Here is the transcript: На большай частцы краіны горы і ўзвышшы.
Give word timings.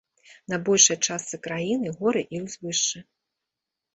На 0.51 0.57
большай 0.67 0.97
частцы 1.07 1.39
краіны 1.47 1.91
горы 1.99 2.21
і 2.37 2.41
ўзвышшы. 2.45 2.99